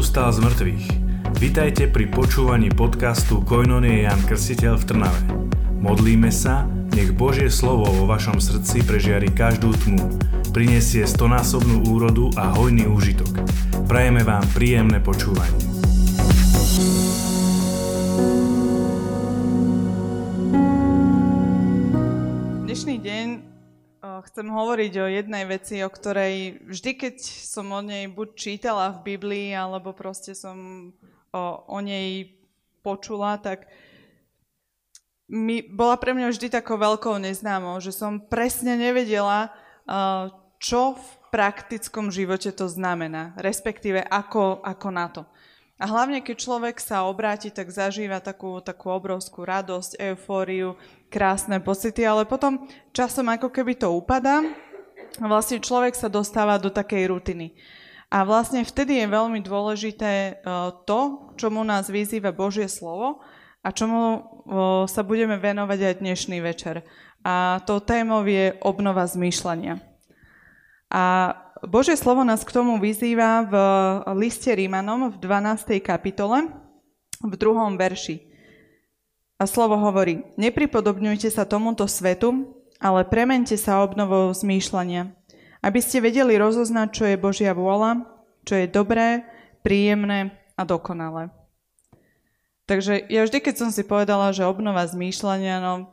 [0.00, 0.86] Kristus stál z mŕtvych.
[1.44, 5.20] Vitajte pri počúvaní podcastu Koinonie Jan Krstiteľ v Trnave.
[5.76, 6.64] Modlíme sa,
[6.96, 10.00] nech Božie slovo vo vašom srdci prežiari každú tmu,
[10.56, 13.44] prinesie stonásobnú úrodu a hojný úžitok.
[13.84, 15.60] Prajeme vám príjemné počúvanie.
[22.64, 23.49] Dnešný deň
[24.26, 29.16] chcem hovoriť o jednej veci, o ktorej vždy, keď som o nej buď čítala v
[29.16, 30.90] Biblii, alebo proste som
[31.32, 32.34] o, o nej
[32.80, 33.68] počula, tak
[35.30, 39.54] mi bola pre mňa vždy takou veľkou neznámou, že som presne nevedela,
[40.58, 45.22] čo v praktickom živote to znamená, respektíve ako, ako na to.
[45.80, 50.76] A hlavne, keď človek sa obráti, tak zažíva takú, takú obrovskú radosť, eufóriu,
[51.08, 54.44] krásne pocity, ale potom časom ako keby to upadá
[55.18, 57.58] vlastne človek sa dostáva do takej rutiny.
[58.10, 60.32] A vlastne vtedy je veľmi dôležité e,
[60.86, 63.22] to, čomu nás vyzýva Božie slovo
[63.62, 64.20] a čomu e,
[64.90, 66.82] sa budeme venovať aj dnešný večer.
[67.22, 69.78] A to témou je obnova zmýšľania.
[70.90, 71.04] A
[71.60, 73.54] Božie slovo nás k tomu vyzýva v
[74.16, 75.76] liste Rímanom v 12.
[75.84, 76.48] kapitole,
[77.20, 78.24] v druhom verši.
[79.36, 82.48] A slovo hovorí, nepripodobňujte sa tomuto svetu,
[82.80, 85.12] ale premente sa obnovou zmýšľania,
[85.60, 88.08] aby ste vedeli rozoznať, čo je Božia vôľa,
[88.48, 89.28] čo je dobré,
[89.60, 91.28] príjemné a dokonalé.
[92.64, 95.92] Takže ja vždy, keď som si povedala, že obnova zmýšľania, no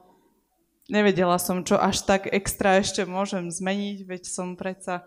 [0.88, 5.04] nevedela som, čo až tak extra ešte môžem zmeniť, veď som predsa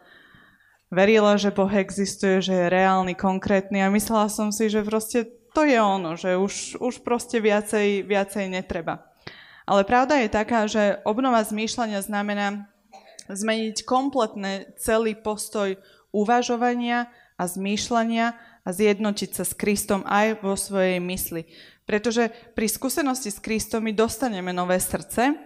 [0.90, 5.62] verila, že Boh existuje, že je reálny, konkrétny a myslela som si, že proste to
[5.66, 9.06] je ono, že už, už proste viacej, viacej netreba.
[9.66, 12.66] Ale pravda je taká, že obnova zmýšľania znamená
[13.30, 15.78] zmeniť kompletne celý postoj
[16.10, 17.06] uvažovania
[17.38, 18.34] a zmýšľania
[18.66, 21.46] a zjednotiť sa s Kristom aj vo svojej mysli.
[21.86, 25.38] Pretože pri skúsenosti s Kristom my dostaneme nové srdce,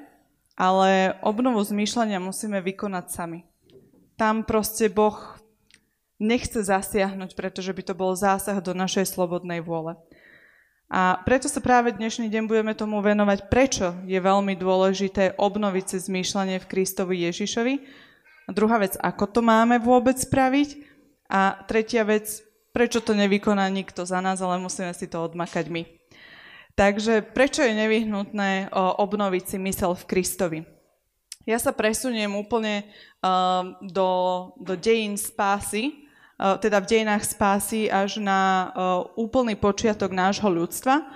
[0.57, 3.45] ale obnovu zmýšľania musíme vykonať sami
[4.17, 5.34] tam proste Boh
[6.23, 9.99] nechce zasiahnuť, pretože by to bol zásah do našej slobodnej vôle.
[10.93, 15.99] A preto sa práve dnešný deň budeme tomu venovať, prečo je veľmi dôležité obnoviť si
[16.07, 17.75] zmýšľanie v Kristovi Ježišovi.
[18.47, 20.93] A druhá vec, ako to máme vôbec spraviť.
[21.33, 25.83] A tretia vec, prečo to nevykoná nikto za nás, ale musíme si to odmakať my.
[26.77, 30.61] Takže prečo je nevyhnutné obnoviť si mysel v Kristovi?
[31.45, 32.89] Ja sa presuniem úplne
[33.21, 34.09] uh, do,
[34.57, 36.04] do dejín spásy,
[36.39, 38.71] teda v dejinách spásy až na uh,
[39.15, 41.07] úplný počiatok nášho ľudstva, uh,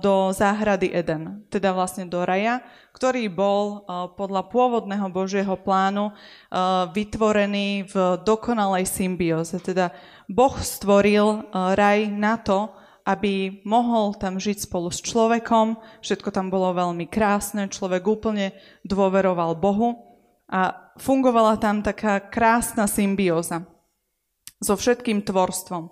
[0.00, 2.64] do záhrady Eden, teda vlastne do raja,
[2.96, 3.84] ktorý bol
[4.16, 6.12] podľa pôvodného Božieho plánu
[6.92, 9.58] vytvorený v dokonalej symbióze.
[9.60, 9.92] Teda
[10.28, 12.70] Boh stvoril raj na to,
[13.02, 15.80] aby mohol tam žiť spolu s človekom.
[16.04, 18.54] Všetko tam bolo veľmi krásne, človek úplne
[18.86, 19.98] dôveroval Bohu
[20.46, 23.71] a fungovala tam taká krásna symbióza
[24.62, 25.90] so všetkým tvorstvom.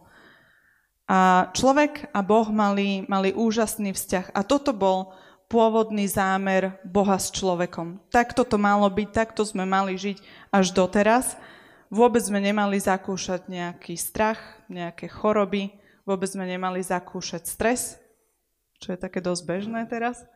[1.10, 4.30] A človek a Boh mali, mali úžasný vzťah.
[4.30, 5.10] A toto bol
[5.50, 7.98] pôvodný zámer Boha s človekom.
[8.14, 10.22] Takto to malo byť, takto sme mali žiť
[10.54, 11.34] až doteraz.
[11.90, 14.38] Vôbec sme nemali zakúšať nejaký strach,
[14.70, 15.80] nejaké choroby,
[16.10, 17.94] Vôbec sme nemali zakúšať stres,
[18.82, 20.26] čo je také dosť bežné teraz.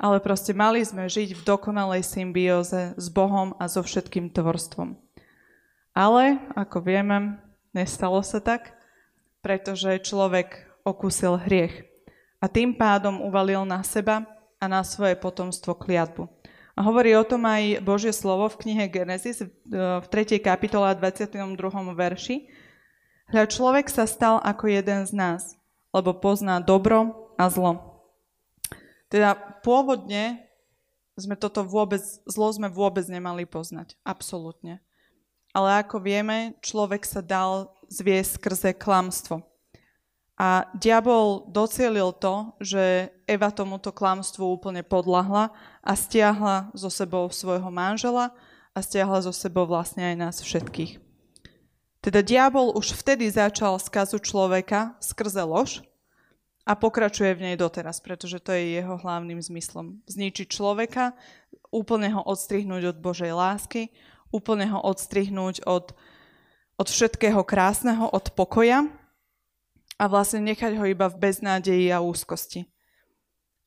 [0.00, 4.96] Ale proste mali sme žiť v dokonalej symbióze s Bohom a so všetkým tvorstvom.
[5.92, 7.40] Ale, ako vieme,
[7.76, 8.72] nestalo sa tak,
[9.44, 11.84] pretože človek okúsil hriech
[12.40, 14.24] a tým pádom uvalil na seba
[14.56, 16.24] a na svoje potomstvo kliatbu.
[16.76, 20.40] A hovorí o tom aj Božie slovo v knihe Genesis v 3.
[20.40, 21.36] kapitole 22.
[21.92, 22.36] verši,
[23.26, 25.58] Hľa človek sa stal ako jeden z nás,
[25.90, 27.98] lebo pozná dobro a zlo.
[29.10, 29.34] Teda
[29.66, 30.46] pôvodne
[31.18, 33.98] sme toto vôbec, zlo sme vôbec nemali poznať.
[34.06, 34.78] Absolútne.
[35.56, 39.40] Ale ako vieme, človek sa dal zviesť skrze klamstvo.
[40.36, 45.48] A diabol docielil to, že Eva tomuto klamstvu úplne podľahla
[45.80, 48.36] a stiahla zo sebou svojho manžela
[48.76, 51.00] a stiahla zo sebou vlastne aj nás všetkých.
[52.04, 55.80] Teda diabol už vtedy začal skazu človeka skrze lož
[56.68, 60.04] a pokračuje v nej doteraz, pretože to je jeho hlavným zmyslom.
[60.04, 61.16] Zničiť človeka,
[61.72, 63.88] úplne ho odstrihnúť od Božej lásky,
[64.32, 65.94] úplne ho odstrihnúť od,
[66.76, 68.86] od všetkého krásneho, od pokoja
[69.96, 72.68] a vlastne nechať ho iba v beznádeji a úzkosti.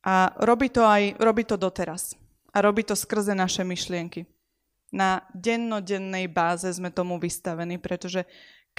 [0.05, 2.15] A robí to aj robí to doteraz.
[2.49, 4.25] A robí to skrze naše myšlienky
[4.89, 8.25] na dennodennej báze sme tomu vystavení, pretože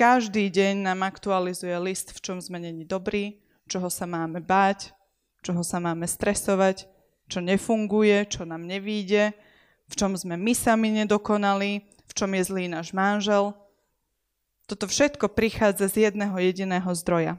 [0.01, 4.97] Každý deň nám aktualizuje list, v čom sme není dobrí, čoho sa máme báť,
[5.45, 6.89] čoho sa máme stresovať,
[7.29, 9.37] čo nefunguje, čo nám nevíde,
[9.91, 13.53] v čom sme my sami nedokonali, v čom je zlý náš manžel.
[14.71, 17.35] Toto všetko prichádza z jedného jediného zdroja.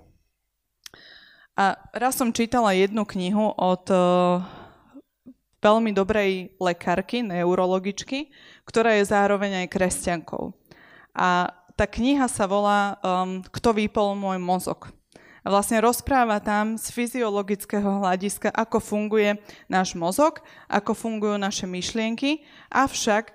[1.56, 4.44] A raz som čítala jednu knihu od uh,
[5.64, 8.32] veľmi dobrej lekárky, neurologičky,
[8.68, 10.52] ktorá je zároveň aj kresťankou.
[11.16, 14.92] A tá kniha sa volá um, Kto vypol môj mozog.
[15.42, 22.46] A vlastne rozpráva tam z fyziologického hľadiska, ako funguje náš mozog, ako fungujú naše myšlienky,
[22.70, 23.34] avšak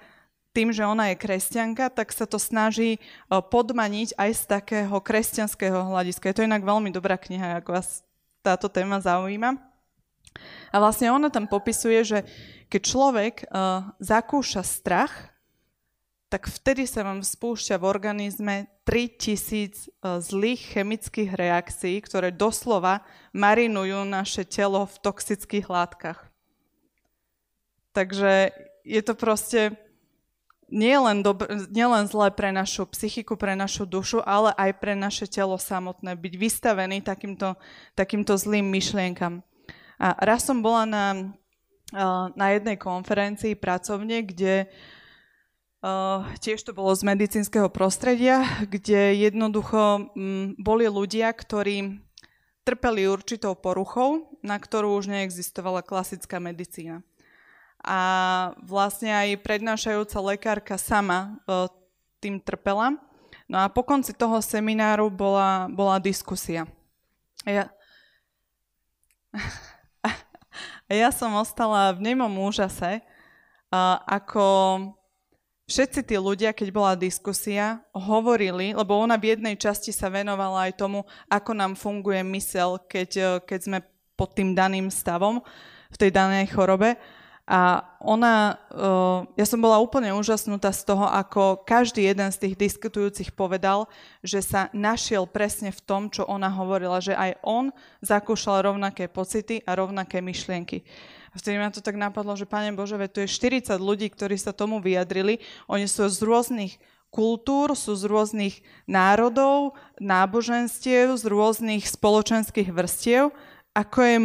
[0.55, 2.97] tým, že ona je kresťanka, tak sa to snaží
[3.29, 6.33] podmaniť aj z takého kresťanského hľadiska.
[6.33, 8.01] Je to inak veľmi dobrá kniha, ako vás
[8.41, 9.59] táto téma zaujíma.
[10.73, 12.19] A vlastne ona tam popisuje, že
[12.73, 15.36] keď človek uh, zakúša strach,
[16.27, 24.03] tak vtedy sa vám spúšťa v organizme 3000 uh, zlých chemických reakcií, ktoré doslova marinujú
[24.03, 26.27] naše telo v toxických látkach.
[27.95, 28.51] Takže
[28.83, 29.79] je to proste
[30.67, 30.99] nie
[31.87, 36.35] len zlé pre našu psychiku, pre našu dušu, ale aj pre naše telo samotné, byť
[36.35, 37.55] vystavený takýmto,
[37.95, 39.47] takýmto zlým myšlienkam.
[40.03, 41.07] A raz som bola na,
[42.35, 45.06] na jednej konferencii pracovne, kde Uh,
[46.41, 52.01] tiež to bolo z medicínskeho prostredia, kde jednoducho um, boli ľudia, ktorí
[52.67, 57.07] trpeli určitou poruchou, na ktorú už neexistovala klasická medicína.
[57.87, 58.01] A
[58.67, 61.71] vlastne aj prednášajúca lekárka sama uh,
[62.19, 62.99] tým trpela.
[63.47, 66.67] No a po konci toho semináru bola, bola diskusia.
[67.47, 67.71] Ja,
[70.87, 73.03] A ja som ostala v nemom úžase,
[74.07, 74.45] ako
[75.67, 80.79] všetci tí ľudia, keď bola diskusia, hovorili, lebo ona v jednej časti sa venovala aj
[80.79, 83.79] tomu, ako nám funguje mysel, keď, keď sme
[84.17, 85.43] pod tým daným stavom,
[85.93, 86.99] v tej danej chorobe.
[87.47, 88.59] A ona,
[89.39, 93.87] ja som bola úplne úžasnutá z toho, ako každý jeden z tých diskutujúcich povedal,
[94.19, 97.71] že sa našiel presne v tom, čo ona hovorila, že aj on
[98.03, 100.83] zakúšal rovnaké pocity a rovnaké myšlienky.
[101.37, 104.81] Vtedy ma to tak napadlo, že Pane Bože, tu je 40 ľudí, ktorí sa tomu
[104.81, 105.45] vyjadrili.
[105.69, 106.81] Oni sú z rôznych
[107.13, 113.37] kultúr, sú z rôznych národov, náboženstiev, z rôznych spoločenských vrstiev.
[113.77, 114.17] Ako je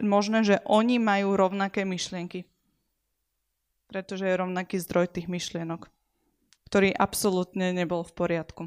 [0.00, 2.46] možné, že oni majú rovnaké myšlienky?
[3.94, 5.86] pretože je rovnaký zdroj tých myšlienok,
[6.66, 8.62] ktorý absolútne nebol v poriadku.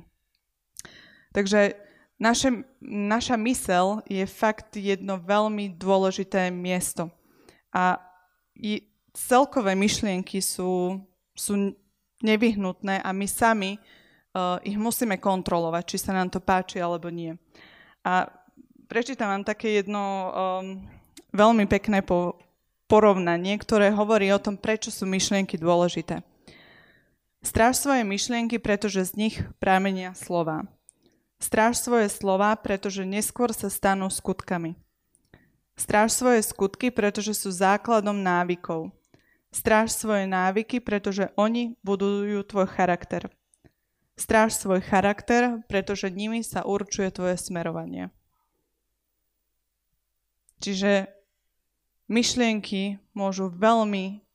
[1.36, 1.76] Takže
[2.16, 7.12] naše, naša mysel je fakt jedno veľmi dôležité miesto.
[7.74, 8.00] A
[9.14, 11.02] celkové myšlienky sú,
[11.34, 11.54] sú
[12.22, 17.34] nevyhnutné a my sami uh, ich musíme kontrolovať, či sa nám to páči alebo nie.
[18.06, 18.30] A
[18.88, 20.30] prečítam vám také jedno um,
[21.36, 22.40] veľmi pekné po,
[22.88, 26.24] porovnanie, ktoré hovorí o tom, prečo sú myšlienky dôležité.
[27.44, 30.66] Stráž svoje myšlienky, pretože z nich prámenia slova.
[31.38, 34.74] Stráž svoje slova, pretože neskôr sa stanú skutkami.
[35.78, 38.90] Stráž svoje skutky, pretože sú základom návykov.
[39.54, 43.30] Stráž svoje návyky, pretože oni budujú tvoj charakter.
[44.18, 48.10] Stráž svoj charakter, pretože nimi sa určuje tvoje smerovanie.
[50.58, 51.14] Čiže
[52.10, 54.26] myšlienky môžu veľmi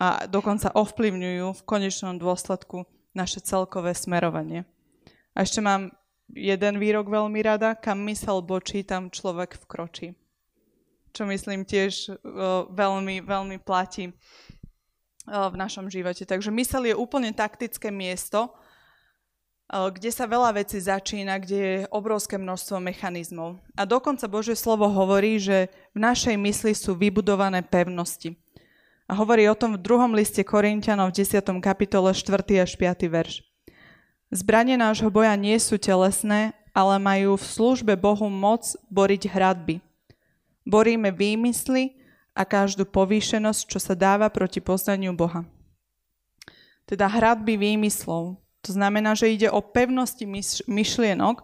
[0.00, 4.64] a dokonca ovplyvňujú v konečnom dôsledku naše celkové smerovanie.
[5.36, 5.92] A ešte mám
[6.32, 10.16] jeden výrok veľmi rada, kam mysel bočí, tam človek vkročí.
[11.12, 16.24] Čo myslím tiež uh, veľmi, veľmi platí uh, v našom živote.
[16.24, 18.52] Takže mysel je úplne taktické miesto,
[19.68, 23.60] kde sa veľa vecí začína, kde je obrovské množstvo mechanizmov.
[23.76, 28.40] A dokonca Božie slovo hovorí, že v našej mysli sú vybudované pevnosti.
[29.08, 31.44] A hovorí o tom v druhom liste Korintianov v 10.
[31.60, 32.64] kapitole 4.
[32.64, 33.08] až 5.
[33.12, 33.44] verš.
[34.32, 39.80] Zbranie nášho boja nie sú telesné, ale majú v službe Bohu moc boriť hradby.
[40.68, 41.96] Boríme výmysly
[42.36, 45.48] a každú povýšenosť, čo sa dáva proti poznaniu Boha.
[46.84, 50.28] Teda hradby výmyslov, to znamená, že ide o pevnosti
[50.68, 51.40] myšlienok,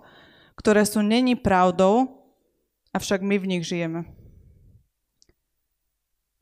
[0.60, 2.20] ktoré sú není pravdou,
[2.92, 4.04] avšak my v nich žijeme.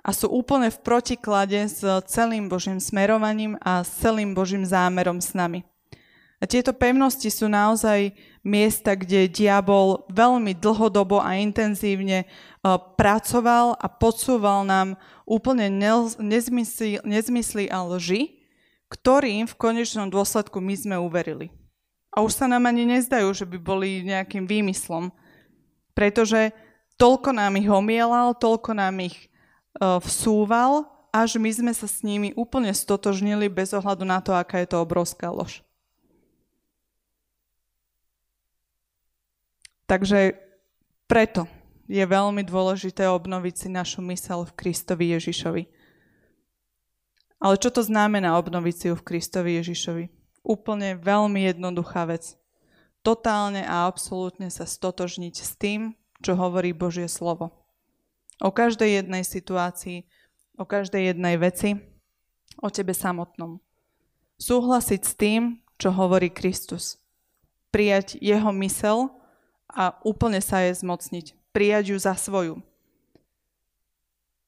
[0.02, 1.78] A sú úplne v protiklade s
[2.10, 5.62] celým Božím smerovaním a s celým Božím zámerom s nami.
[6.42, 8.10] A tieto pevnosti sú naozaj
[8.42, 12.26] miesta, kde diabol veľmi dlhodobo a intenzívne
[12.98, 15.70] pracoval a podsúval nám úplne
[16.18, 18.42] nezmysly, nezmysly a lži,
[18.90, 21.48] ktorým v konečnom dôsledku my sme uverili.
[22.12, 25.08] A už sa nám ani nezdajú, že by boli nejakým výmyslom.
[25.96, 26.52] Pretože
[27.00, 29.16] toľko nám ich omielal, toľko nám ich
[29.80, 34.60] uh, vsúval, až my sme sa s nimi úplne stotožnili bez ohľadu na to, aká
[34.60, 35.64] je to obrovská lož.
[39.86, 40.38] Takže
[41.10, 41.46] preto
[41.90, 45.64] je veľmi dôležité obnoviť si našu mysel v Kristovi Ježišovi.
[47.42, 50.04] Ale čo to znamená obnoviť si ju v Kristovi Ježišovi?
[50.46, 52.38] Úplne veľmi jednoduchá vec.
[53.02, 57.50] Totálne a absolútne sa stotožniť s tým, čo hovorí Božie slovo.
[58.38, 60.06] O každej jednej situácii,
[60.54, 61.82] o každej jednej veci,
[62.62, 63.58] o tebe samotnom.
[64.38, 65.42] Súhlasiť s tým,
[65.82, 67.02] čo hovorí Kristus.
[67.74, 69.10] Prijať jeho mysel
[69.72, 71.32] a úplne sa jej zmocniť.
[71.52, 72.60] Prijať ju za svoju.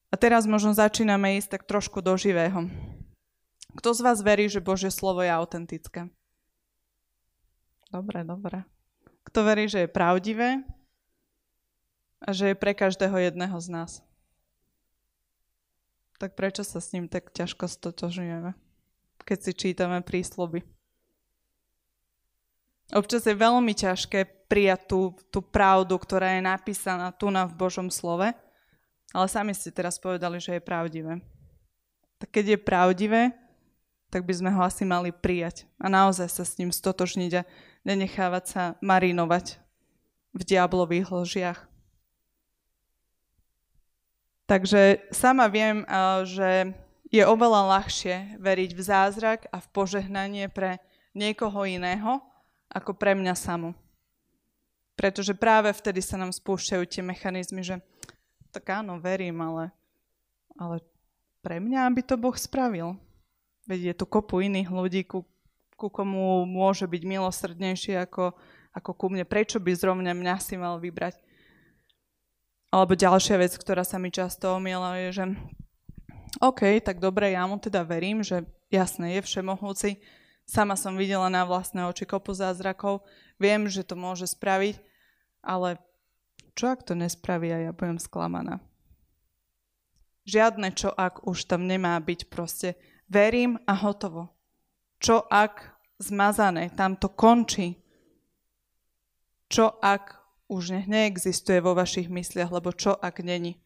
[0.09, 2.69] A teraz možno začíname ísť tak trošku do živého.
[3.75, 6.07] Kto z vás verí, že Božie slovo je autentické?
[7.91, 8.63] Dobre, dobre.
[9.27, 10.63] Kto verí, že je pravdivé
[12.23, 13.91] a že je pre každého jedného z nás?
[16.15, 18.55] Tak prečo sa s ním tak ťažko stotožňujeme,
[19.27, 20.63] keď si čítame prísloby?
[22.95, 24.99] Občas je veľmi ťažké prijať tú,
[25.33, 28.29] tú pravdu, ktorá je napísaná tu na v Božom slove,
[29.13, 31.23] ale sami ste teraz povedali, že je pravdivé.
[32.21, 33.21] Tak keď je pravdivé,
[34.13, 37.47] tak by sme ho asi mali prijať a naozaj sa s ním stotožniť a
[37.83, 39.59] nenechávať sa marinovať
[40.35, 41.59] v diablových ložiach.
[44.45, 45.81] Takže sama viem,
[46.27, 46.69] že
[47.09, 50.77] je oveľa ľahšie veriť v zázrak a v požehnanie pre
[51.17, 52.21] niekoho iného,
[52.69, 53.73] ako pre mňa samú.
[54.95, 57.83] Pretože práve vtedy sa nám spúšťajú tie mechanizmy, že
[58.55, 59.75] tak áno, verím, ale,
[60.55, 60.79] ale
[61.43, 62.95] pre mňa by to Boh spravil.
[63.67, 65.27] Veď je tu kopu iných ľudí, ku,
[65.75, 68.31] ku komu môže byť milosrdnejší ako,
[68.71, 69.27] ako ku mne.
[69.27, 71.19] Prečo by zrovna mňa si mal vybrať?
[72.71, 75.25] Alebo ďalšia vec, ktorá sa mi často omiela, je, že
[76.39, 79.99] OK, tak dobre, ja mu teda verím, že jasné, je všemohúci,
[80.45, 83.01] Sama som videla na vlastné oči kopu zázrakov.
[83.41, 84.79] Viem, že to môže spraviť,
[85.43, 85.77] ale
[86.55, 88.63] čo ak to nespraví a ja budem sklamaná?
[90.25, 92.73] Žiadne čo ak už tam nemá byť proste.
[93.05, 94.33] Verím a hotovo.
[94.97, 97.77] Čo ak zmazané, tam to končí.
[99.51, 100.17] Čo ak
[100.49, 103.61] už nech neexistuje vo vašich mysliach, lebo čo ak není.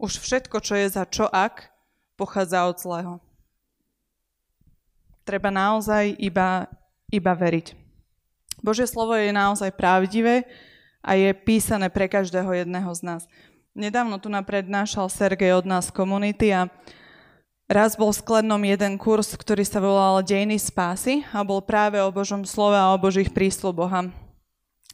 [0.00, 1.70] Už všetko, čo je za čo ak,
[2.18, 3.14] pochádza od zlého
[5.30, 6.66] treba naozaj iba,
[7.06, 7.79] iba veriť.
[8.60, 10.44] Božie slovo je naozaj pravdivé
[11.00, 13.22] a je písané pre každého jedného z nás.
[13.72, 16.68] Nedávno tu naprednášal Sergej od nás komunity a
[17.70, 22.12] raz bol v Sklednom jeden kurz, ktorý sa volal Dejiny spásy a bol práve o
[22.12, 24.12] Božom slove a o Božích prísľuboch.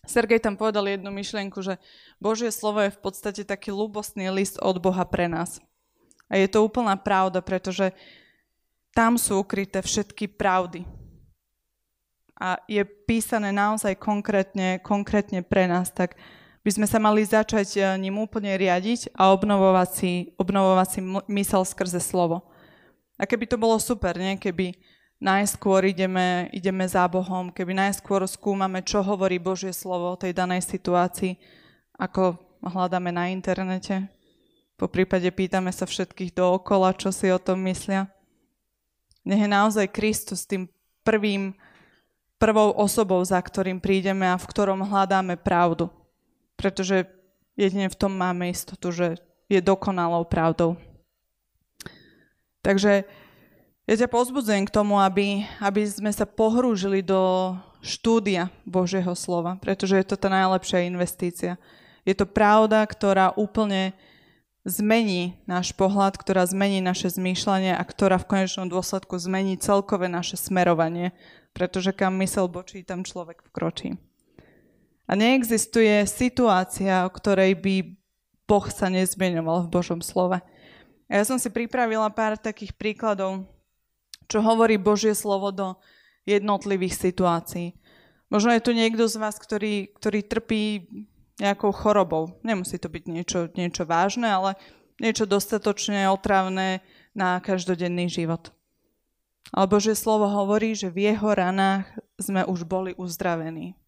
[0.06, 1.82] Sergej tam povedal jednu myšlienku, že
[2.22, 5.58] Božie slovo je v podstate taký ľubostný list od Boha pre nás.
[6.30, 7.90] A je to úplná pravda, pretože
[8.94, 10.86] tam sú ukryté všetky pravdy.
[12.36, 16.20] A je písané naozaj konkrétne, konkrétne pre nás, tak
[16.60, 21.00] by sme sa mali začať eh, ním úplne riadiť a obnovovať si, obnovovať si
[21.30, 22.44] mysel skrze slovo.
[23.16, 24.36] A keby to bolo super, nie?
[24.36, 24.76] keby
[25.16, 30.60] najskôr ideme, ideme za Bohom, keby najskôr skúmame, čo hovorí Božie slovo o tej danej
[30.68, 31.40] situácii,
[31.96, 34.04] ako hľadáme na internete.
[34.76, 38.12] Po prípade pýtame sa všetkých dookola, čo si o tom myslia.
[39.24, 40.68] Nech je naozaj Kristus tým
[41.00, 41.56] prvým,
[42.36, 45.88] prvou osobou, za ktorým prídeme a v ktorom hľadáme pravdu.
[46.56, 47.08] Pretože
[47.56, 49.06] jedine v tom máme istotu, že
[49.48, 50.76] je dokonalou pravdou.
[52.60, 53.06] Takže
[53.86, 59.94] ja ťa pozbudzujem k tomu, aby, aby sme sa pohrúžili do štúdia Božieho slova, pretože
[59.94, 61.54] je to tá najlepšia investícia.
[62.02, 63.94] Je to pravda, ktorá úplne
[64.66, 70.34] zmení náš pohľad, ktorá zmení naše zmýšľanie a ktorá v konečnom dôsledku zmení celkové naše
[70.34, 71.14] smerovanie,
[71.56, 73.96] pretože kam mysel bočí, tam človek vkročí.
[75.08, 77.96] A neexistuje situácia, o ktorej by
[78.44, 80.36] Boh sa nezmenoval v Božom slove.
[81.08, 83.48] Ja som si pripravila pár takých príkladov,
[84.28, 85.80] čo hovorí Božie slovo do
[86.28, 87.72] jednotlivých situácií.
[88.28, 90.90] Možno je tu niekto z vás, ktorý, ktorý trpí
[91.38, 92.36] nejakou chorobou.
[92.42, 94.58] Nemusí to byť niečo, niečo vážne, ale
[94.98, 96.82] niečo dostatočne otravné
[97.14, 98.50] na každodenný život.
[99.54, 101.86] Ale Božie slovo hovorí, že v jeho ranách
[102.18, 103.78] sme už boli uzdravení.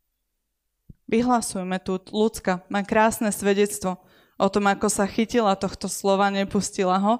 [1.09, 3.97] Vyhlasujme tu, ľudská má krásne svedectvo
[4.39, 7.15] o tom, ako sa chytila tohto slova, nepustila ho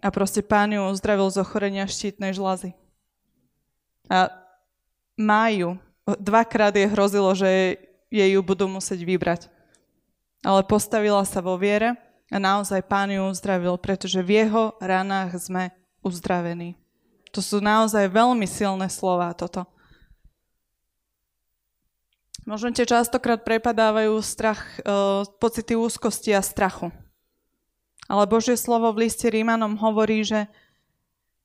[0.00, 2.72] a proste pán ju uzdravil z ochorenia štítnej žlazy.
[4.06, 4.30] A
[5.18, 7.78] má ju v dvakrát je hrozilo, že
[8.10, 9.40] jej ju budú musieť vybrať.
[10.42, 11.94] Ale postavila sa vo viere
[12.26, 15.70] a naozaj pán ju uzdravil, pretože v jeho ranách sme
[16.02, 16.81] uzdravení.
[17.32, 19.64] To sú naozaj veľmi silné slova toto.
[22.42, 26.90] Možno ti častokrát prepadávajú strach, uh, pocity úzkosti a strachu.
[28.10, 30.50] Ale Božie slovo v liste Rímanom hovorí, že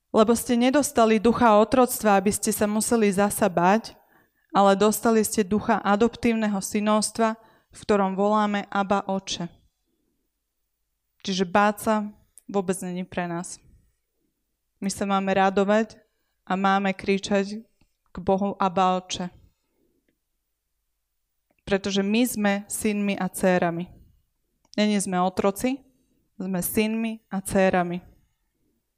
[0.09, 3.93] lebo ste nedostali ducha otroctva, aby ste sa museli zasa bať,
[4.55, 7.37] ale dostali ste ducha adoptívneho synovstva,
[7.69, 9.45] v ktorom voláme Aba Oče.
[11.21, 11.95] Čiže báť sa
[12.49, 13.61] vôbec není pre nás.
[14.77, 15.97] My sa máme radovať
[16.45, 17.65] a máme kričať
[18.13, 19.33] k Bohu Aba Oče.
[21.65, 23.89] Pretože my sme synmi a dcérami.
[24.77, 25.81] Není sme otroci,
[26.37, 27.99] sme synmi a dcérami.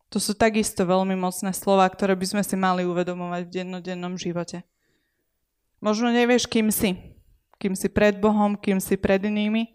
[0.10, 4.66] To sú takisto veľmi mocné slova, ktoré by sme si mali uvedomovať v dennodennom živote.
[5.80, 6.98] Možno nevieš, kým si.
[7.62, 9.72] Kým si pred Bohom, kým si pred inými,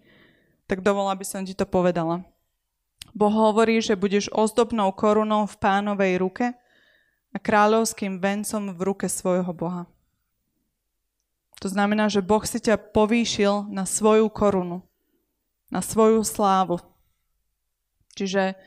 [0.68, 2.24] tak dovolá by som ti to povedala.
[3.14, 6.50] Boh hovorí, že budeš ozdobnou korunou v pánovej ruke
[7.30, 9.86] a kráľovským vencom v ruke svojho Boha.
[11.62, 14.82] To znamená, že Boh si ťa povýšil na svoju korunu,
[15.70, 16.82] na svoju slávu.
[18.18, 18.58] Čiže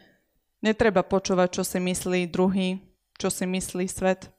[0.64, 2.80] netreba počúvať, čo si myslí druhý,
[3.20, 4.32] čo si myslí svet.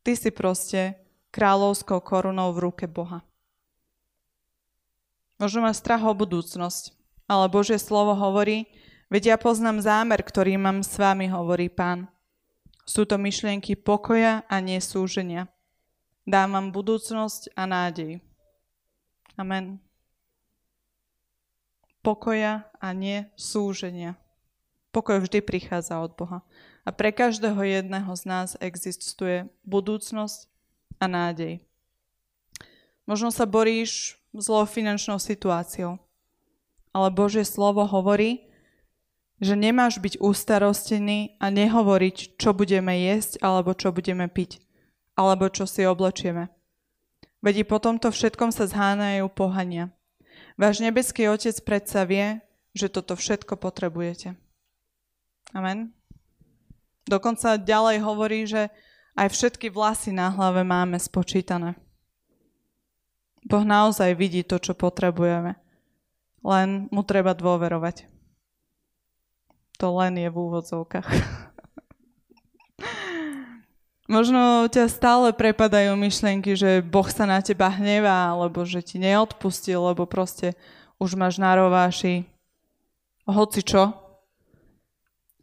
[0.00, 0.96] Ty si proste
[1.30, 3.20] kráľovskou korunou v ruke Boha.
[5.36, 6.96] Možno máš strach o budúcnosť,
[7.28, 8.68] ale Božie slovo hovorí,
[9.12, 12.08] veď ja poznám zámer, ktorý mám s vami, hovorí pán.
[12.88, 15.52] Sú to myšlienky pokoja a nie súženia.
[16.24, 18.24] Dám vám budúcnosť a nádej.
[19.36, 19.76] Amen.
[22.00, 24.16] Pokoja a nie súženia.
[24.92, 26.44] Pokoj vždy prichádza od Boha.
[26.82, 30.50] A pre každého jedného z nás existuje budúcnosť
[30.98, 31.62] a nádej.
[33.06, 35.98] Možno sa boríš zlou finančnou situáciou,
[36.92, 38.51] ale Božie slovo hovorí,
[39.42, 44.62] že nemáš byť ustarostený a nehovoriť, čo budeme jesť alebo čo budeme piť,
[45.18, 46.46] alebo čo si oblečieme.
[47.42, 49.90] Veď po tomto všetkom sa zhánajú pohania.
[50.54, 52.38] Váš nebeský Otec predsa vie,
[52.70, 54.38] že toto všetko potrebujete.
[55.50, 55.90] Amen.
[57.02, 58.70] Dokonca ďalej hovorí, že
[59.18, 61.74] aj všetky vlasy na hlave máme spočítané.
[63.42, 65.58] Boh naozaj vidí to, čo potrebujeme.
[66.46, 68.11] Len mu treba dôverovať.
[69.82, 71.10] To len je v úvodzovkách.
[74.14, 79.82] Možno ťa stále prepadajú myšlienky, že Boh sa na teba hnevá, alebo že ti neodpustil,
[79.82, 80.54] lebo proste
[81.02, 82.30] už máš na rováši
[83.26, 83.90] hoci čo.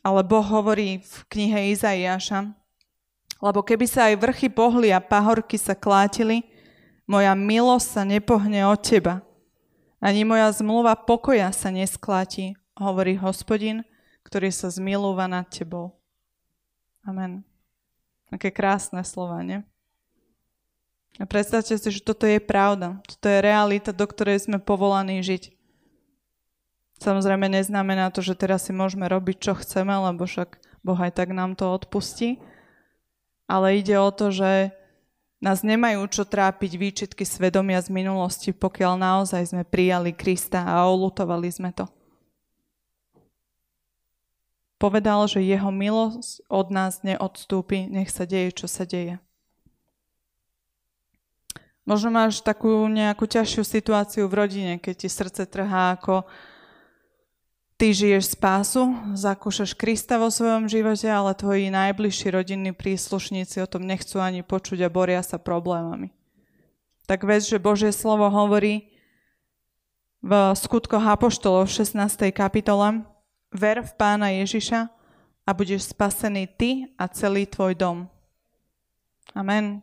[0.07, 2.55] Ale Boh hovorí v knihe Izaiáša,
[3.43, 6.47] lebo keby sa aj vrchy pohli a pahorky sa klátili,
[7.03, 9.19] moja milosť sa nepohne od teba.
[9.99, 13.83] Ani moja zmluva pokoja sa neskláti, hovorí hospodin,
[14.23, 15.95] ktorý sa zmilúva nad tebou.
[17.03, 17.43] Amen.
[18.29, 19.65] Aké krásne slova, nie?
[21.17, 23.01] A predstavte si, že toto je pravda.
[23.03, 25.51] Toto je realita, do ktorej sme povolaní žiť.
[26.99, 31.31] Samozrejme neznamená to, že teraz si môžeme robiť, čo chceme, lebo však Boh aj tak
[31.31, 32.39] nám to odpustí
[33.49, 34.69] ale ide o to, že
[35.41, 41.49] nás nemajú čo trápiť výčitky svedomia z minulosti, pokiaľ naozaj sme prijali Krista a olutovali
[41.49, 41.89] sme to.
[44.79, 49.19] Povedal, že jeho milosť od nás neodstúpi, nech sa deje, čo sa deje.
[51.83, 56.23] Možno máš takú nejakú ťažšiu situáciu v rodine, keď ti srdce trhá ako
[57.79, 63.87] Ty žiješ spásu, zakúšaš Krista vo svojom živote, ale tvoji najbližší rodinní príslušníci o tom
[63.87, 66.11] nechcú ani počuť a boria sa problémami.
[67.07, 68.91] Tak vec, že Božie slovo hovorí
[70.19, 72.35] v skutkoch Apoštolov v 16.
[72.35, 73.07] kapitole
[73.49, 74.89] Ver v pána Ježiša
[75.45, 78.05] a budeš spasený ty a celý tvoj dom.
[79.33, 79.81] Amen.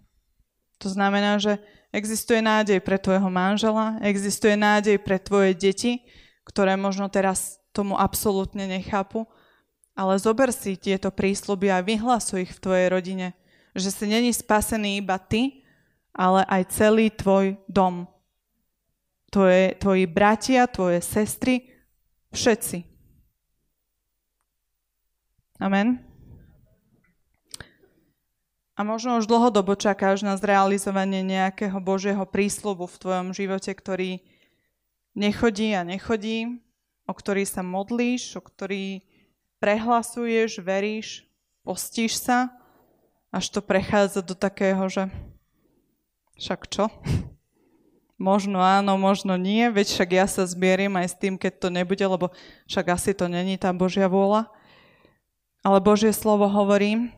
[0.78, 1.58] To znamená, že
[1.90, 6.04] existuje nádej pre tvojho manžela, existuje nádej pre tvoje deti,
[6.46, 9.26] ktoré možno teraz tomu absolútne nechápu,
[9.96, 13.26] ale zober si tieto prísľuby a vyhlasuj ich v tvojej rodine,
[13.72, 15.64] že si není spasený iba ty,
[16.14, 18.06] ale aj celý tvoj dom.
[19.32, 21.74] Tvoje, tvoji bratia, tvoje sestry,
[22.32, 22.95] všetci.
[25.56, 26.04] Amen.
[28.76, 34.20] A možno už dlhodobo čakáš na zrealizovanie nejakého Božieho prísľubu v tvojom živote, ktorý
[35.16, 36.60] nechodí a nechodí,
[37.08, 39.00] o ktorý sa modlíš, o ktorý
[39.56, 41.24] prehlasuješ, veríš,
[41.64, 42.52] postíš sa,
[43.32, 45.08] až to prechádza do takého, že
[46.36, 46.92] však čo?
[48.20, 52.00] Možno áno, možno nie, veď však ja sa zmierim aj s tým, keď to nebude,
[52.00, 52.32] lebo
[52.64, 54.48] však asi to není tá Božia vôľa.
[55.66, 57.10] Ale Božie slovo hovorí,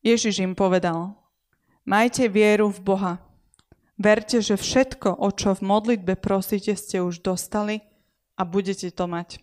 [0.00, 1.20] Ježiš im povedal,
[1.84, 3.14] majte vieru v Boha.
[4.00, 7.84] Verte, že všetko, o čo v modlitbe prosíte, ste už dostali
[8.40, 9.36] a budete to mať.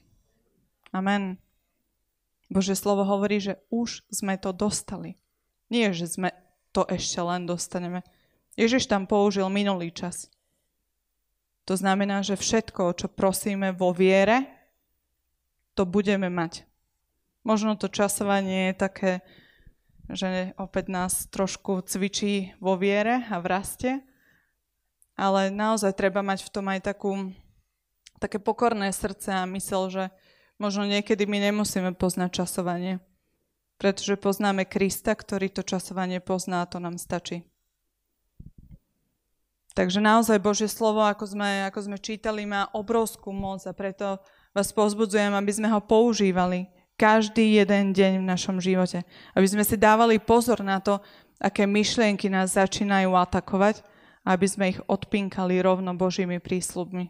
[0.89, 1.38] Amen.
[2.50, 5.22] Bože slovo hovorí, že už sme to dostali.
[5.70, 6.34] Nie, že sme
[6.74, 8.02] to ešte len dostaneme.
[8.58, 10.34] Ježiš tam použil minulý čas.
[11.70, 14.50] To znamená, že všetko, čo prosíme vo viere,
[15.78, 16.70] to budeme mať.
[17.41, 19.12] Možno to časovanie je také,
[20.12, 23.91] že opäť nás trošku cvičí vo viere a v raste,
[25.17, 27.34] ale naozaj treba mať v tom aj takú,
[28.21, 30.04] také pokorné srdce a mysel, že
[30.62, 33.01] možno niekedy my nemusíme poznať časovanie,
[33.82, 37.41] pretože poznáme Krista, ktorý to časovanie pozná a to nám stačí.
[39.71, 44.19] Takže naozaj Božie slovo, ako sme, ako sme čítali, má obrovskú moc a preto
[44.51, 46.67] vás pozbudzujem, aby sme ho používali
[47.01, 49.01] každý jeden deň v našom živote.
[49.33, 51.01] Aby sme si dávali pozor na to,
[51.41, 53.81] aké myšlienky nás začínajú atakovať,
[54.21, 57.09] aby sme ich odpinkali rovno Božími prísľubmi.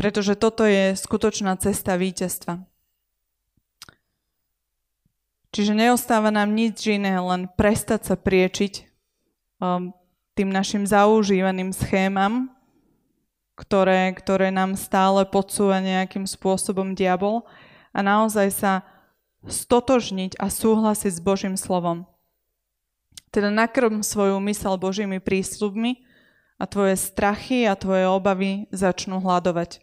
[0.00, 2.64] Pretože toto je skutočná cesta víťazstva.
[5.52, 8.88] Čiže neostáva nám nič iné, len prestať sa priečiť
[9.60, 9.92] um,
[10.32, 12.48] tým našim zaužívaným schémam,
[13.52, 17.44] ktoré, ktoré nám stále podsúva nejakým spôsobom diabol
[17.92, 18.72] a naozaj sa
[19.46, 22.08] stotožniť a súhlasiť s Božím slovom.
[23.32, 26.04] Teda nakrm svoju mysel Božími prísľubmi
[26.60, 29.80] a tvoje strachy a tvoje obavy začnú hľadovať.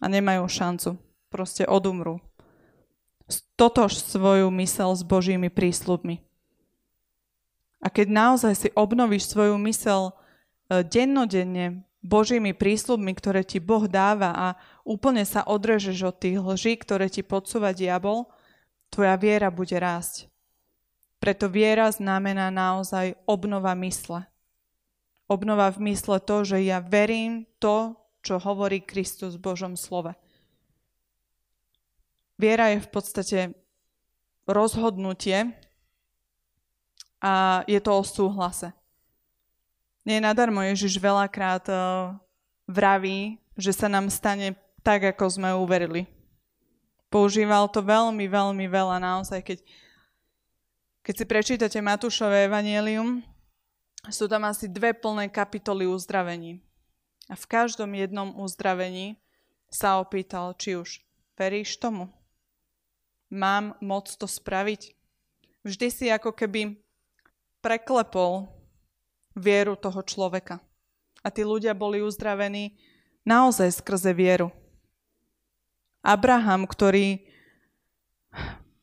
[0.00, 0.90] A nemajú šancu.
[1.28, 2.24] Proste odumrú.
[3.28, 6.24] Stotož svoju mysel s Božími prísľubmi.
[7.84, 14.32] A keď naozaj si obnovíš svoju mysel e, dennodenne Božími prísľubmi, ktoré ti Boh dáva
[14.32, 14.48] a
[14.84, 18.28] úplne sa odrežeš od tých lží, ktoré ti podsúva diabol,
[18.92, 20.28] tvoja viera bude rásť.
[21.18, 24.28] Preto viera znamená naozaj obnova mysle.
[25.24, 30.12] Obnova v mysle to, že ja verím to, čo hovorí Kristus v Božom slove.
[32.36, 33.38] Viera je v podstate
[34.44, 35.56] rozhodnutie,
[37.24, 38.68] a je to o súhlase.
[40.04, 42.12] Nie nadarmo Ježiš veľakrát uh,
[42.68, 44.52] vraví, že sa nám stane
[44.84, 46.04] tak, ako sme uverili.
[47.08, 49.58] Používal to veľmi, veľmi veľa naozaj, keď,
[51.00, 53.24] keď si prečítate Matúšové evanielium,
[54.12, 56.60] sú tam asi dve plné kapitoly uzdravení.
[57.32, 59.16] A v každom jednom uzdravení
[59.72, 61.00] sa opýtal, či už
[61.40, 62.12] veríš tomu?
[63.32, 64.92] Mám moc to spraviť?
[65.64, 66.76] Vždy si ako keby
[67.64, 68.52] preklepol
[69.32, 70.60] vieru toho človeka.
[71.24, 72.76] A tí ľudia boli uzdravení
[73.24, 74.52] naozaj skrze vieru.
[76.04, 77.24] Abraham, ktorý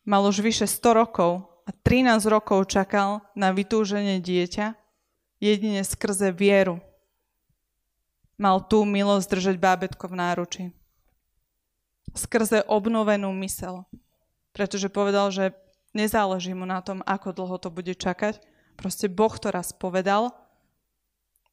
[0.01, 4.73] mal už vyše 100 rokov a 13 rokov čakal na vytúženie dieťa,
[5.37, 6.81] jedine skrze vieru
[8.41, 10.63] mal tú milosť držať bábetko v náruči.
[12.17, 13.85] Skrze obnovenú mysel.
[14.51, 15.53] Pretože povedal, že
[15.93, 18.41] nezáleží mu na tom, ako dlho to bude čakať,
[18.81, 20.33] Proste Boh to raz povedal,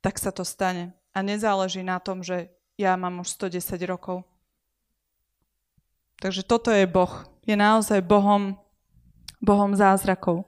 [0.00, 0.96] tak sa to stane.
[1.12, 2.48] A nezáleží na tom, že
[2.80, 4.24] ja mám už 110 rokov.
[6.18, 7.26] Takže toto je Boh.
[7.46, 8.58] Je naozaj Bohom,
[9.38, 10.44] Bohom zázrakov.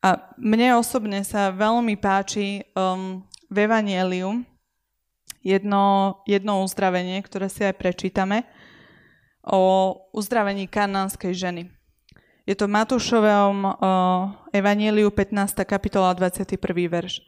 [0.00, 3.20] A mne osobne sa veľmi páči um,
[3.52, 4.46] v Evangeliu
[5.44, 8.48] jedno, jedno uzdravenie, ktoré si aj prečítame,
[9.44, 11.62] o uzdravení kanánskej ženy.
[12.48, 13.74] Je to Matúšovom uh,
[14.52, 15.60] Evangeliu 15.
[15.68, 16.56] kapitola 21.
[16.88, 17.20] verš.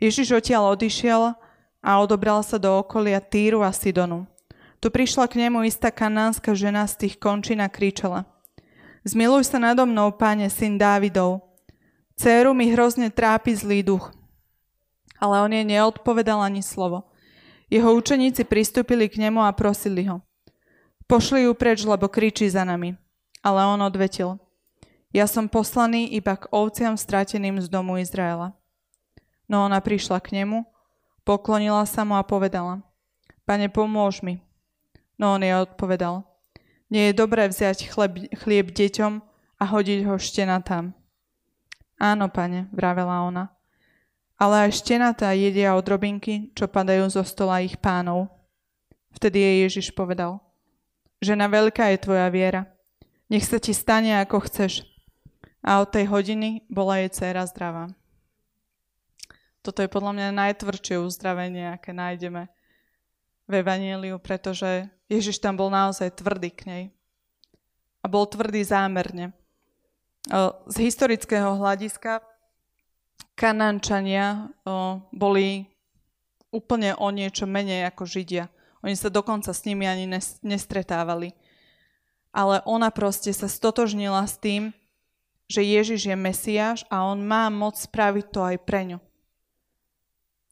[0.00, 1.36] Ježiš odtiaľ odišiel
[1.80, 4.26] a odobral sa do okolia Týru a Sidonu.
[4.80, 8.24] Tu prišla k nemu istá kanánska žena z tých končín a kričala.
[9.04, 11.44] Zmiluj sa nado mnou, páne, syn Dávidov.
[12.16, 14.08] Céru mi hrozne trápi zlý duch.
[15.20, 17.12] Ale on jej neodpovedal ani slovo.
[17.68, 20.24] Jeho učeníci pristúpili k nemu a prosili ho.
[21.04, 22.96] Pošli ju preč, lebo kričí za nami.
[23.44, 24.40] Ale on odvetil.
[25.12, 28.56] Ja som poslaný iba k ovciam strateným z domu Izraela.
[29.44, 30.64] No ona prišla k nemu,
[31.26, 32.80] poklonila sa mu a povedala,
[33.42, 34.38] Pane, pomôž mi.
[35.20, 36.24] No on jej odpovedal,
[36.88, 39.20] nie je dobré vziať chleb, chlieb deťom
[39.60, 40.96] a hodiť ho štena tam.
[42.00, 43.52] Áno, pane, vravela ona.
[44.40, 48.32] Ale aj štenatá jedia odrobinky, čo padajú zo stola ich pánov.
[49.12, 50.40] Vtedy jej Ježiš povedal,
[51.20, 52.64] žena veľká je tvoja viera.
[53.28, 54.88] Nech sa ti stane, ako chceš.
[55.60, 57.92] A od tej hodiny bola jej dcéra zdravá.
[59.60, 62.48] Toto je podľa mňa najtvrdšie uzdravenie, aké nájdeme
[63.50, 66.84] v Evangeliu, pretože Ježiš tam bol naozaj tvrdý k nej.
[68.00, 69.34] A bol tvrdý zámerne.
[70.70, 72.22] Z historického hľadiska
[73.34, 74.54] Kanančania
[75.10, 75.66] boli
[76.54, 78.46] úplne o niečo menej ako Židia.
[78.86, 80.06] Oni sa dokonca s nimi ani
[80.46, 81.34] nestretávali.
[82.30, 84.70] Ale ona proste sa stotožnila s tým,
[85.50, 88.98] že Ježiš je Mesiáš a on má moc spraviť to aj pre ňu.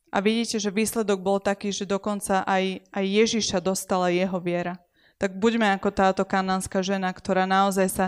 [0.08, 4.80] A vidíte, že výsledok bol taký, že dokonca aj, aj Ježiša dostala jeho viera.
[5.20, 8.06] Tak buďme ako táto kanánska žena, ktorá naozaj sa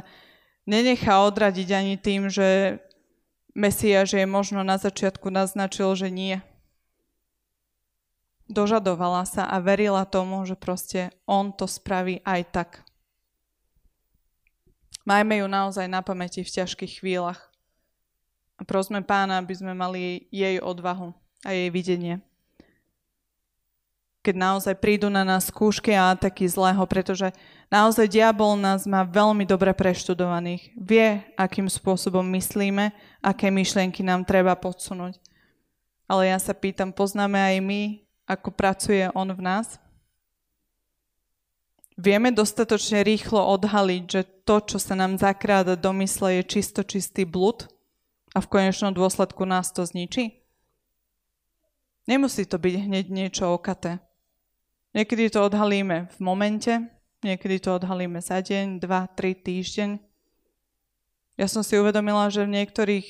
[0.64, 2.80] nenechá odradiť ani tým, že
[3.52, 6.38] Mesiáš jej možno na začiatku naznačil, že nie.
[8.48, 12.70] Dožadovala sa a verila tomu, že proste on to spraví aj tak.
[15.04, 17.50] Majme ju naozaj na pamäti v ťažkých chvíľach.
[18.56, 22.20] A prosme pána, aby sme mali jej odvahu a jej videnie.
[24.20, 27.33] Keď naozaj prídu na nás skúšky a ataky zlého, pretože
[27.72, 30.76] naozaj diabol nás má veľmi dobre preštudovaných.
[30.76, 32.92] Vie, akým spôsobom myslíme,
[33.24, 35.16] aké myšlienky nám treba podsunúť.
[36.05, 37.83] Ale ja sa pýtam, poznáme aj my,
[38.29, 39.81] ako pracuje on v nás?
[42.00, 47.29] Vieme dostatočne rýchlo odhaliť, že to, čo sa nám zakráda do mysle, je čisto čistý
[47.29, 47.68] blud
[48.33, 50.39] a v konečnom dôsledku nás to zničí?
[52.11, 54.03] Nemusí to byť hneď niečo okaté.
[54.99, 56.83] Niekedy to odhalíme v momente,
[57.23, 60.03] niekedy to odhalíme za deň, dva, tri týždeň.
[61.38, 63.07] Ja som si uvedomila, že v niektorých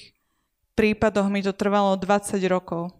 [0.76, 2.92] prípadoch mi to trvalo 20 rokov.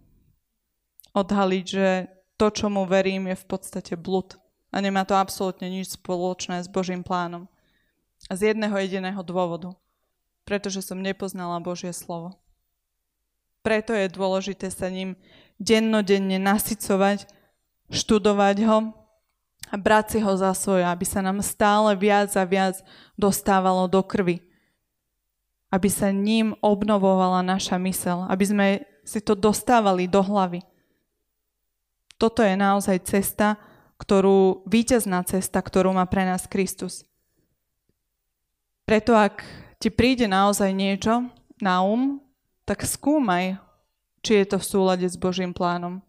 [1.13, 4.41] Odhaliť, že to, čomu verím, je v podstate blud
[4.73, 7.45] a nemá to absolútne nič spoločné s Božím plánom.
[8.25, 9.77] A z jedného jediného dôvodu.
[10.49, 12.41] Pretože som nepoznala Božie slovo.
[13.61, 15.13] Preto je dôležité sa ním
[15.61, 17.29] dennodenne nasycovať,
[17.93, 18.77] študovať ho
[19.69, 22.81] a brať si ho za svoje, aby sa nám stále viac a viac
[23.13, 24.41] dostávalo do krvi.
[25.69, 28.67] Aby sa ním obnovovala naša mysel, aby sme
[29.05, 30.65] si to dostávali do hlavy.
[32.17, 33.55] Toto je naozaj cesta,
[34.01, 37.05] ktorú, víťazná cesta, ktorú má pre nás Kristus.
[38.83, 39.45] Preto ak
[39.77, 41.29] ti príde naozaj niečo
[41.61, 42.19] na um,
[42.65, 43.57] tak skúmaj,
[44.21, 46.01] či je to v súlade s Božím plánom.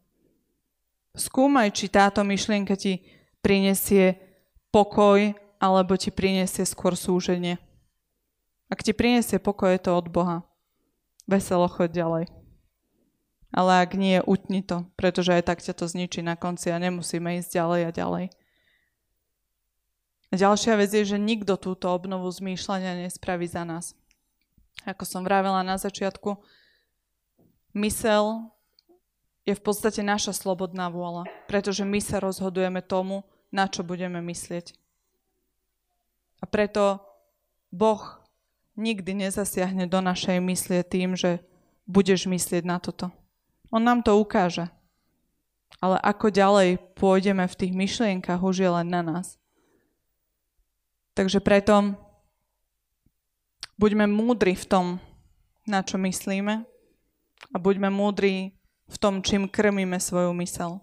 [1.13, 3.05] Skúmaj, či táto myšlienka ti
[3.45, 4.17] prinesie
[4.73, 7.61] pokoj, alebo ti prinesie skôr súženie.
[8.73, 10.49] Ak ti prinesie pokoj, je to od Boha.
[11.29, 12.25] Veselo choď ďalej.
[13.53, 17.37] Ale ak nie, utni to, pretože aj tak ťa to zničí na konci a nemusíme
[17.37, 18.25] ísť ďalej a ďalej.
[20.33, 23.93] Ďalšia vec je, že nikto túto obnovu zmýšľania nespraví za nás.
[24.89, 26.41] Ako som vravela na začiatku,
[27.73, 28.53] Mysel
[29.49, 34.77] je v podstate naša slobodná vôľa, pretože my sa rozhodujeme tomu, na čo budeme myslieť.
[36.41, 37.01] A preto
[37.73, 38.21] Boh
[38.77, 41.45] nikdy nezasiahne do našej myslie tým, že
[41.89, 43.11] budeš myslieť na toto.
[43.73, 44.69] On nám to ukáže.
[45.81, 49.41] Ale ako ďalej pôjdeme v tých myšlienkach, už je len na nás.
[51.17, 51.97] Takže preto
[53.81, 54.87] buďme múdri v tom,
[55.67, 56.72] na čo myslíme
[57.53, 58.57] a buďme múdri
[58.89, 60.81] v tom, čím krmíme svoju mysel.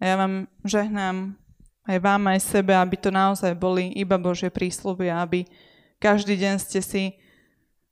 [0.00, 1.36] A ja vám žehnám
[1.84, 5.44] aj vám, aj sebe, aby to naozaj boli iba Božie prísľuby a aby
[6.00, 7.02] každý deň ste si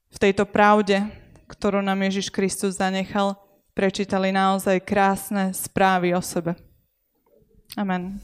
[0.08, 1.04] v tejto pravde,
[1.48, 3.36] ktorú nám Ježiš Kristus zanechal,
[3.76, 6.56] prečítali naozaj krásne správy o sebe.
[7.76, 8.16] Amen.